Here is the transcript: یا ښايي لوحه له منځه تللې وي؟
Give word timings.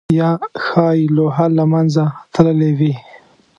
یا 0.19 0.29
ښايي 0.65 1.05
لوحه 1.15 1.47
له 1.57 1.65
منځه 1.73 2.03
تللې 2.33 2.71
وي؟ 2.79 2.93